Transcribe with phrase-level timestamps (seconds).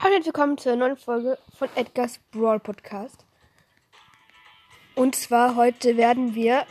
[0.00, 3.24] Hallo und willkommen zur neuen Folge von Edgar's Brawl Podcast.
[4.94, 6.68] Und zwar heute werden wir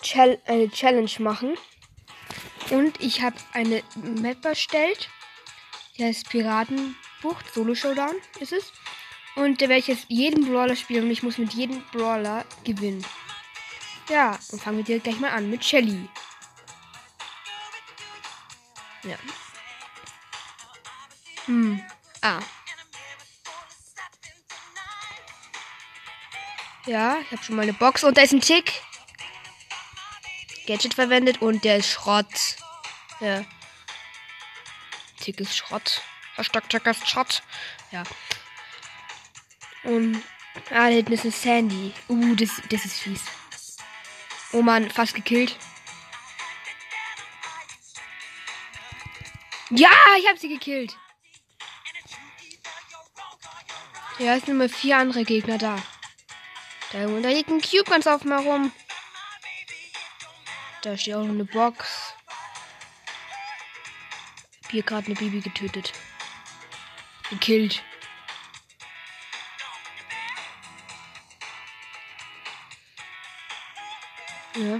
[0.00, 1.58] Chal eine Challenge machen.
[2.70, 5.10] Und ich habe eine Map erstellt.
[5.98, 8.72] Die heißt Piratenbucht, Solo Showdown ist es.
[9.36, 13.04] Und da werde ich jetzt jeden Brawler spielen und ich muss mit jedem Brawler gewinnen.
[14.08, 16.08] Ja, und fangen wir direkt gleich mal an mit Shelly.
[19.02, 19.18] Ja.
[21.44, 21.82] Hm.
[22.22, 22.40] Ah.
[26.86, 28.82] Ja, ich habe schon mal eine Box und da ist ein Tick.
[30.66, 32.56] Gadget verwendet und der ist Schrott.
[33.20, 33.44] Ja.
[35.20, 36.02] Tick ist Schrott.
[36.36, 37.42] Hashtag Check ist Schrott.
[37.90, 38.02] Ja.
[39.84, 40.22] Und.
[40.70, 41.92] Ah, da hinten ist ein Sandy.
[42.08, 43.22] Uh, das, das ist fies.
[44.52, 45.56] Oh man, fast gekillt.
[49.70, 50.96] Ja, ich habe sie gekillt.
[54.20, 55.76] Ja, es sind nur vier andere Gegner da.
[56.92, 58.70] Da, da liegt ein Cube ganz auf mal rum.
[60.82, 62.12] Da steht auch noch eine Box.
[64.68, 65.94] Hier gerade eine Baby getötet.
[67.30, 67.82] Gekillt.
[74.54, 74.78] Ja.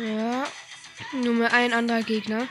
[0.00, 0.46] Ja.
[1.12, 2.48] Nur mal ein anderer Gegner.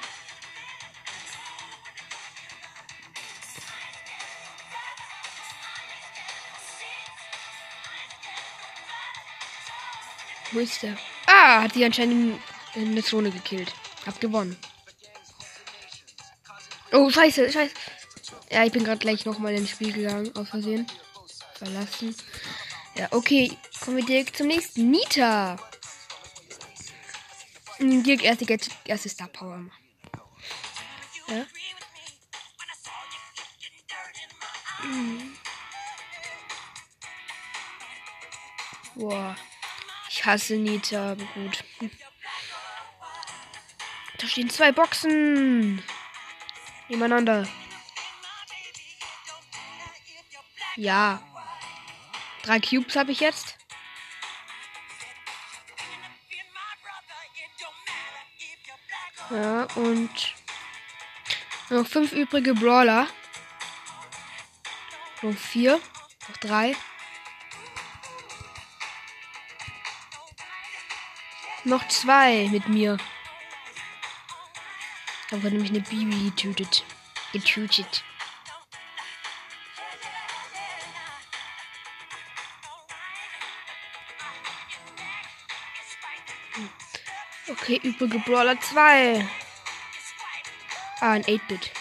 [10.52, 10.98] Wo ist der?
[11.28, 12.40] Ah, hat die anscheinend
[12.76, 13.74] in, in der Zone gekillt.
[14.06, 14.58] Hab gewonnen.
[16.92, 17.74] Oh, scheiße, scheiße.
[18.50, 20.86] Ja, ich bin gerade gleich nochmal ins Spiel gegangen, aus Versehen.
[21.56, 22.16] Verlassen.
[22.96, 23.58] Ja, okay.
[23.80, 24.92] Kommen wir direkt zum nächsten.
[24.92, 25.58] Nita.
[27.78, 28.46] Hm, Direkt erste,
[28.86, 29.66] erste Star Power.
[31.28, 31.46] Ja.
[34.82, 35.32] Hm.
[38.95, 39.36] Boah.
[40.21, 41.64] Ich hasse Nita, aber gut.
[44.20, 45.82] Da stehen zwei Boxen.
[46.89, 47.48] Nebeneinander.
[50.76, 51.23] Ja.
[52.43, 53.58] Drei Cubes habe ich jetzt.
[59.31, 60.36] Ja, und
[61.71, 63.08] noch fünf übrige Brawler.
[65.23, 65.81] Noch vier.
[66.27, 66.76] Noch drei.
[71.71, 72.98] Noch zwei mit mir.
[75.30, 76.83] Da wurde nämlich eine Bibi getötet.
[77.32, 78.04] Getötet.
[87.48, 89.26] Okay, übrige Brawler 2.
[90.99, 91.71] Ah, ein 8-Bit.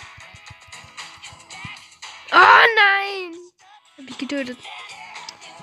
[2.31, 3.35] Oh nein!
[3.99, 4.59] Hab ich getötet.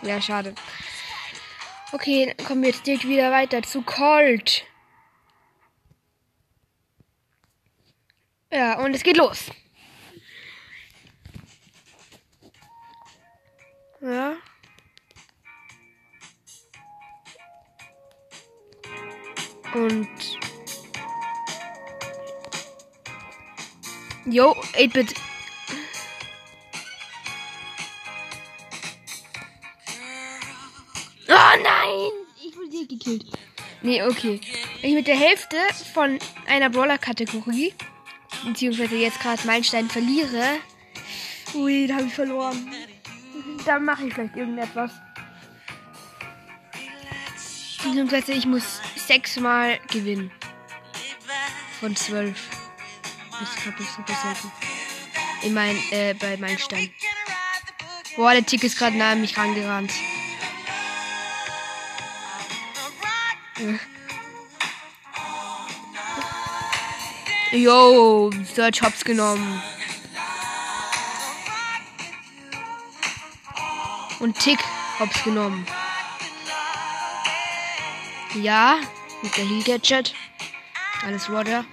[0.01, 0.53] Ja, schade.
[1.93, 4.65] Okay, kommen wir jetzt direkt wieder weiter zu Colt.
[8.51, 9.51] Ja, und es geht los.
[14.01, 14.35] Ja.
[19.73, 20.09] Und.
[24.25, 25.26] Jo, 8-Bit.
[33.07, 33.25] Gekillt.
[33.81, 34.39] Nee, okay.
[34.81, 35.57] Wenn ich mit der Hälfte
[35.93, 37.73] von einer Brawler-Kategorie,
[38.45, 40.59] beziehungsweise jetzt gerade Meilenstein verliere,
[41.53, 42.73] ui, da habe ich verloren.
[43.65, 44.91] Da mache ich vielleicht irgendetwas.
[47.83, 50.31] Beziehungsweise ich muss sechsmal gewinnen.
[51.79, 52.49] Von zwölf.
[53.39, 54.51] Das ist gerade super selten.
[55.43, 56.89] Ich mein, äh, bei Meilenstein.
[58.15, 59.91] Boah, der Tick ist gerade nah an mich rangerannt.
[67.51, 69.61] Yo, Search Hops genommen.
[74.19, 74.59] Und Tick
[74.99, 75.65] Hops genommen.
[78.35, 78.79] Ja,
[79.23, 80.13] mit der Heal Gadget.
[81.03, 81.65] Alles Roger.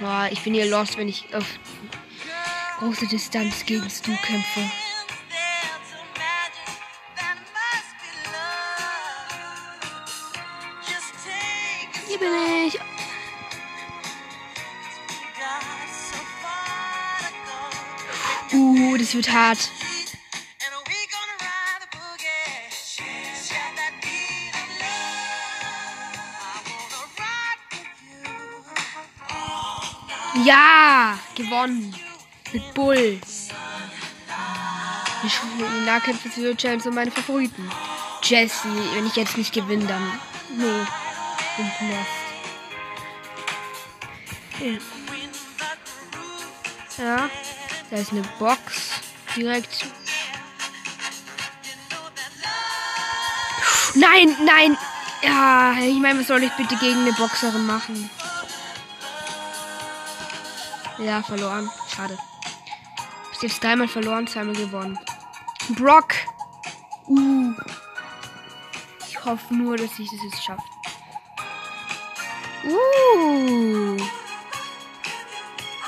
[0.00, 1.44] Boah, ich bin hier lost, wenn ich auf
[2.78, 4.70] große Distanz gegen Stu kämpfe.
[19.00, 19.58] das wird hart.
[30.44, 31.94] Ja, gewonnen.
[32.52, 33.20] Mit Bull.
[35.22, 37.70] Die Nahkämpfe zu Challenge und meine Favoriten.
[38.22, 40.20] Jesse, wenn ich jetzt nicht gewinne, dann.
[40.56, 40.86] Nee.
[41.58, 42.10] Und Nest.
[46.98, 47.04] Ja.
[47.04, 47.30] ja.
[47.90, 48.90] Da ist eine Box.
[49.36, 49.84] Direkt.
[53.94, 54.78] Nein, nein.
[55.22, 58.08] Ja, ich meine, was soll ich bitte gegen eine Boxerin machen?
[60.98, 61.68] Ja, verloren.
[61.94, 62.16] Schade.
[63.30, 64.98] Bis jetzt dreimal verloren, zweimal gewonnen.
[65.70, 66.14] Brock.
[67.08, 67.52] Uh.
[69.08, 70.62] Ich hoffe nur, dass ich das jetzt schaffe.
[72.64, 73.96] Uh.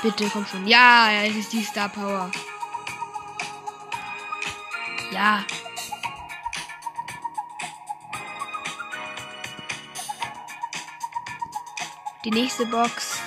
[0.03, 0.67] Bitte, komm schon.
[0.67, 2.29] Ja, es ist die Star Power.
[5.11, 5.45] Ja.
[12.25, 13.21] Die nächste Box.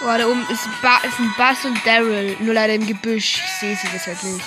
[0.00, 2.36] Boah, da oben ist, ba ist ein Bass und Daryl.
[2.40, 3.42] Nur leider im Gebüsch.
[3.44, 4.44] Ich sehe sie das halt nicht.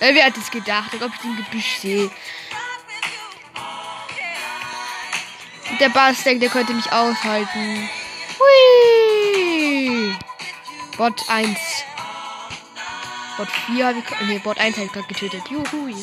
[0.00, 2.10] Äh, wer hat das gedacht, ob ich den Gebüsch sehe?
[5.80, 7.88] Der Bass denkt, der könnte mich aushalten.
[8.38, 10.16] Hui!
[10.96, 11.58] Bot 1.
[13.36, 14.26] Bot 4 habe ich.
[14.26, 15.42] Ne, Bot 1 habe ich gerade getötet.
[15.48, 15.94] Juhu.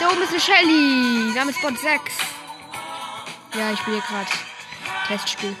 [0.00, 1.32] Da oben ist eine Shelly.
[1.34, 2.12] Name ist Bot 6.
[3.54, 4.30] Ja, ich spiele gerade
[5.06, 5.56] Testspiel.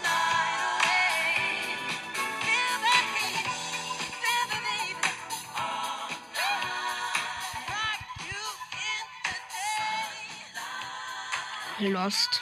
[11.80, 12.40] Lost.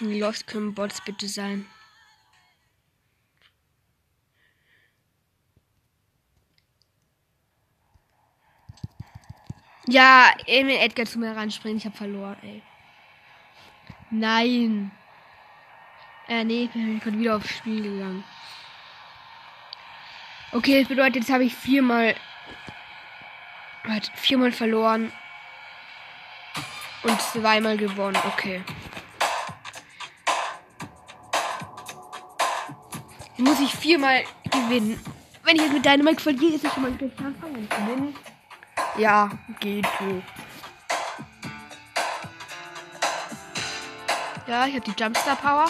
[0.00, 1.66] Lost können Bots bitte sein.
[9.88, 11.78] Ja, Emil Edgar zu mir ranspringen.
[11.78, 12.62] Ich habe verloren, ey.
[14.10, 14.90] Nein.
[16.28, 18.24] Äh, nee, ich bin gerade wieder aufs Spiel gegangen.
[20.52, 22.16] Okay, das bedeutet, jetzt habe ich viermal.
[23.84, 25.12] Hat viermal verloren.
[27.06, 28.18] Und zweimal gewonnen.
[28.26, 28.62] Okay.
[33.36, 35.00] Muss ich viermal gewinnen.
[35.44, 38.16] Wenn ich jetzt mit Dynamite verliere, ist das schon mal gleich Anfang und gewinnen.
[38.98, 39.30] Ja,
[39.60, 40.22] geht so.
[44.48, 45.66] Ja, ich habe die Jumpstar Power.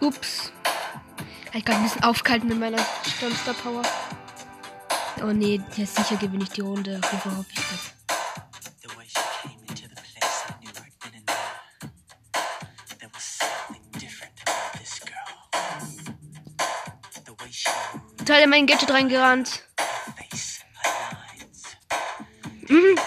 [0.00, 0.52] Ups.
[1.56, 2.84] Ich kann ein bisschen aufkalten mit meiner
[3.18, 3.82] Jumpstar Power.
[5.22, 7.00] Oh nee, ja, sicher gewinne ich die Runde.
[7.02, 7.92] Auf jeden Fall hoffe ich das.
[18.26, 19.62] Teil in mein Gadget reingerannt.
[22.68, 22.98] Mhm.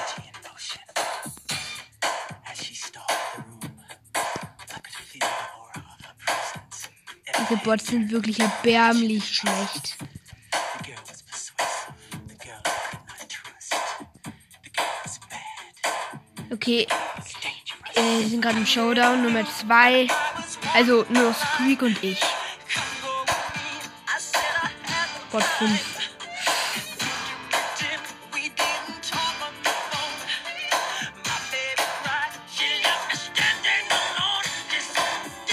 [7.40, 9.98] Diese Bots sind wirklich erbärmlich schlecht.
[16.52, 16.88] Okay.
[17.96, 20.08] Äh, wir sind gerade im Showdown Nummer 2.
[20.74, 22.20] Also nur Squeak und ich.
[25.32, 26.00] Bot 5.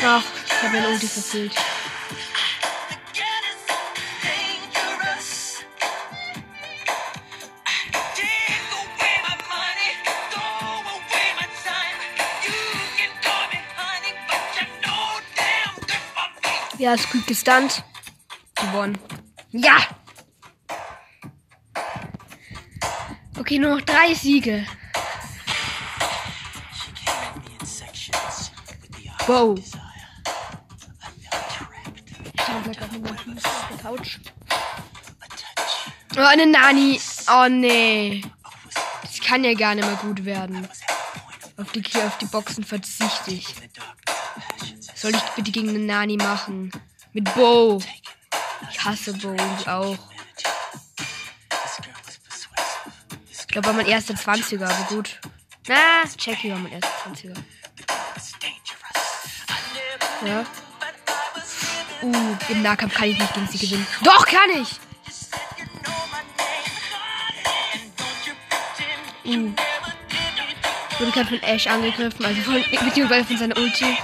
[0.09, 1.53] Ach, ich habe mein Ulti verfehlt.
[16.79, 17.83] Ja, ist gut gestunt.
[18.55, 18.99] Gewonnen.
[19.53, 19.77] Ja!
[23.39, 24.67] Okay, nur noch drei Siege.
[29.27, 29.59] Wow.
[33.83, 34.19] Couch.
[36.17, 37.01] Oh, eine Nani.
[37.31, 38.23] Oh nee.
[39.03, 40.69] Das kann ja gar nicht mehr gut werden.
[41.57, 43.55] Auf die, auf die Boxen verzichte ich.
[45.07, 46.73] Soll ich bitte gegen eine Nani machen?
[47.13, 47.81] Mit Bo.
[48.73, 49.97] Ich hasse Bo ich auch.
[53.31, 55.21] Ich glaube, war mein erster 20er, aber gut.
[55.69, 57.37] Na, Jackie war mein erster 20er.
[60.27, 60.45] Ja.
[62.03, 63.87] Uh, im Nahkampf kann ich nicht gegen sie gewinnen.
[64.03, 64.81] Doch, kann ich!
[69.25, 69.53] Uh.
[70.99, 73.97] Wurde gerade von Ash angegriffen, also von, beziehungsweise von seiner Ulti.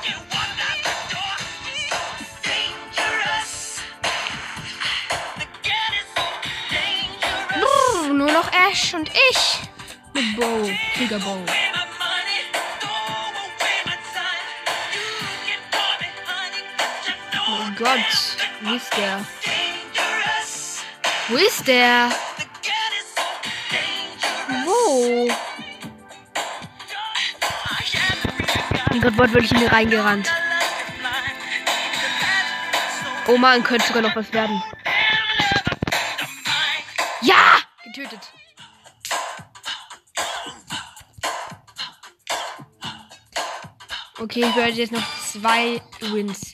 [9.33, 9.61] Ich.
[10.15, 10.71] Mit Bow.
[10.95, 11.45] Trigger Bow.
[17.49, 18.37] Oh Gott.
[18.61, 19.25] Wo ist der?
[21.29, 22.11] Wo ist der?
[24.65, 25.29] Wo?
[28.95, 30.31] Oh Gott, Gott, bin ich in mir reingerannt.
[33.27, 34.63] Oh man, könnte sogar noch was werden.
[44.23, 46.53] Okay, ich werde jetzt noch zwei Wins.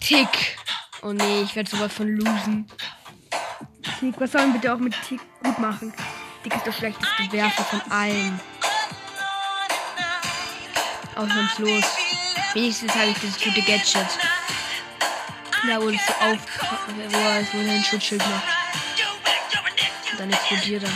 [0.00, 0.58] Tick.
[1.02, 2.68] Oh nee, ich werde sowas von losen.
[4.00, 5.94] Tick, was sollen wir bitte auch mit Tick gut machen?
[6.42, 8.40] Tick ist der schlechteste Werfer von allen.
[11.14, 11.84] Ausnahmslos.
[12.54, 14.08] Wenigstens habe ich das gute Gadget.
[15.68, 16.38] Da wo es so auf,
[16.88, 18.48] wo er er ein Schutzschild macht.
[20.10, 20.90] Und dann explodiert er.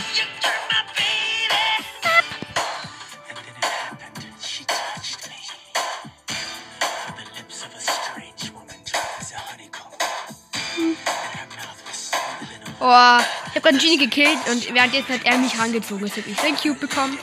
[12.81, 16.07] Oh, ich habe gerade Genie gekillt und währenddessen hat er mich rangezogen.
[16.07, 17.17] Jetzt habe ich sein Cube bekommen.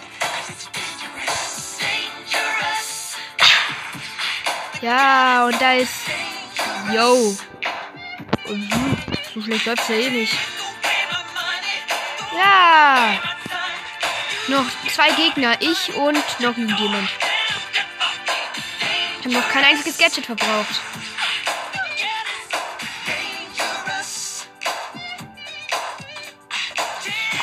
[4.83, 5.95] Ja, und da ist.
[6.93, 7.37] Yo.
[8.47, 8.71] Und
[9.35, 10.35] so schlecht läuft's ja eh nicht.
[12.37, 13.19] Ja.
[14.49, 17.09] Noch zwei Gegner, ich und noch irgendjemand.
[19.19, 20.81] Ich habe noch kein einziges Gadget verbraucht.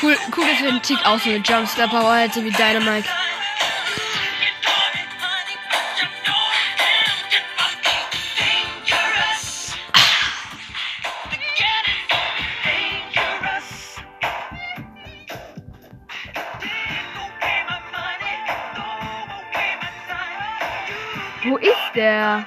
[0.03, 3.07] Cool, cool, dass wir einen Tick auch so eine Jumpstar Power hätte wie Dynamite.
[21.45, 22.45] Wo ist der?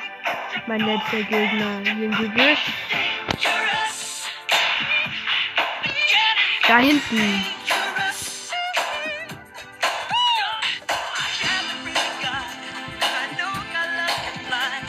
[0.67, 1.81] Mein letzter Gegner.
[1.85, 3.06] Hier im Gebüsch.
[6.69, 7.45] Da hinten.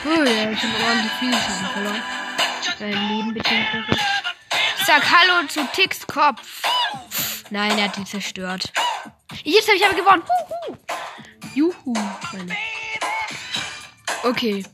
[0.04, 2.02] Oh ja, ich habe ordentlich viel Schaden verloren.
[2.78, 4.00] Sein Leben beziehungsweise.
[4.84, 6.62] Sag Hallo zu Ticks Kopf.
[7.50, 8.72] Nein, er hat die zerstört.
[9.44, 10.22] Jetzt habe ich aber gewonnen.
[11.54, 11.72] Huhu.
[11.84, 11.94] Juhu.
[12.32, 12.56] Meine.
[14.24, 14.64] Okay.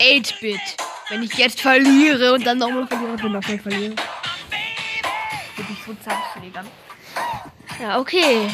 [0.00, 0.60] 8-Bit.
[1.08, 3.94] Wenn ich jetzt verliere und dann nochmal verliere und noch nicht verliere.
[5.90, 6.68] So Zahnschlägern.
[7.80, 8.48] Ja, okay.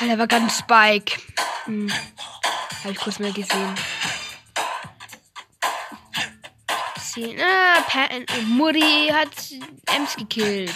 [0.00, 1.20] Alter, war ganz Spike.
[1.66, 1.92] Hm.
[2.82, 3.74] Habe ich kurz mal gesehen.
[6.98, 7.40] Sehen.
[7.40, 9.30] Ah, Pan Mutti hat
[9.94, 10.74] Ems gekillt.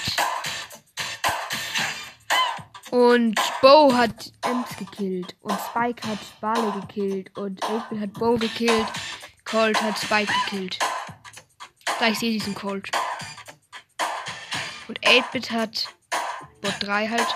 [2.92, 5.34] Und Bo hat Ems gekillt.
[5.40, 7.36] Und Spike hat Barley gekillt.
[7.36, 8.86] Und 8 hat Bo gekillt.
[9.44, 10.78] Colt hat Spike gekillt.
[11.98, 12.90] Da ich sehe diesen Colt.
[14.90, 15.86] Und 8-Bit hat
[16.62, 17.28] Bot 3 halt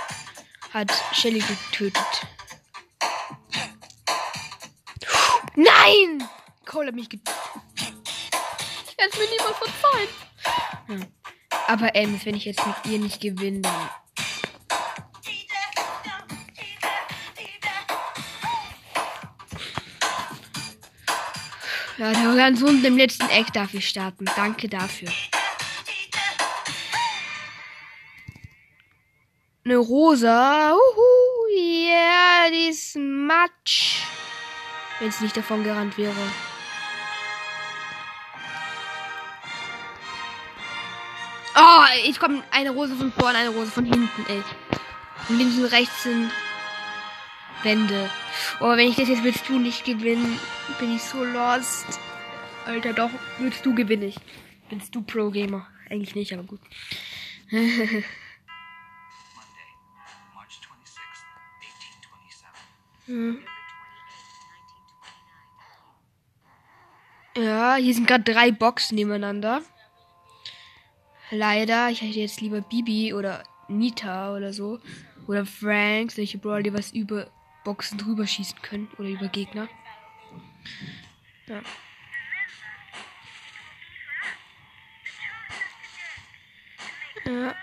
[0.72, 2.26] hat Shelly getötet.
[5.54, 6.28] Nein!
[6.66, 7.32] Cole hat mich getötet.
[7.76, 10.08] Ich werde mir niemals verzeihen.
[10.86, 11.06] Hm.
[11.68, 13.88] Aber Ems, wenn ich jetzt mit ihr nicht gewinne, dann
[21.98, 24.24] Ja, der ganz unten im letzten Eck darf ich starten.
[24.34, 25.08] Danke dafür.
[29.66, 30.74] Eine rosa.
[30.74, 34.02] Uhu, yeah, die ist matsch.
[34.98, 36.12] Wenn es nicht davon gerannt wäre.
[41.56, 44.42] Oh, ich komme eine Rose von vorne, eine Rose von hinten, ey.
[45.30, 46.30] Und links und rechts sind
[47.62, 48.10] Wände.
[48.60, 50.38] Oh, wenn ich das jetzt willst du nicht gewinnen,
[50.78, 51.86] bin ich so lost.
[52.66, 54.16] Alter, doch, willst du gewinnen ich.
[54.68, 55.66] Bist du Pro-Gamer?
[55.88, 56.60] Eigentlich nicht, aber gut.
[63.06, 63.38] Hm.
[67.36, 69.62] Ja, hier sind gerade drei Boxen nebeneinander.
[71.30, 74.80] Leider, ich hätte jetzt lieber Bibi oder Nita oder so.
[75.26, 77.30] Oder Frank, solche Brawler, die was über
[77.64, 78.88] Boxen drüber schießen können.
[78.98, 79.68] Oder über Gegner.
[81.46, 81.60] Ja.
[87.26, 87.54] Ja.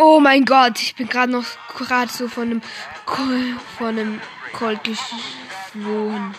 [0.00, 1.44] Oh mein Gott, ich bin gerade noch
[1.76, 2.62] gerade so von einem
[3.04, 4.20] Col, von einem
[4.52, 6.36] Colt geschwungen.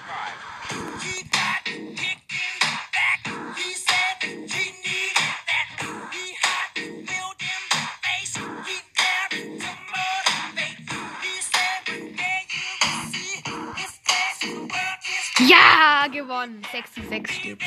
[15.39, 16.61] Ja, gewonnen.
[16.71, 17.59] 6 zu 6 steht.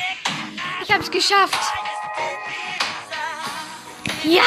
[0.81, 1.59] Ich hab's geschafft.
[4.23, 4.41] Ja!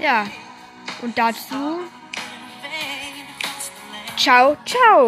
[0.00, 0.26] Ja.
[1.02, 1.80] Und dazu.
[4.16, 4.98] Ciao, ciao.